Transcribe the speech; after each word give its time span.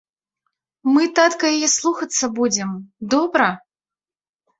Мы, 0.93 1.03
татка, 1.19 1.45
яе 1.57 1.69
слухацца 1.73 2.25
будзем, 2.39 2.71
добра? 3.15 3.51